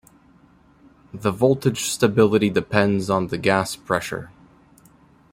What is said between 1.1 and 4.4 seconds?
The voltage stability depends on the gas pressure.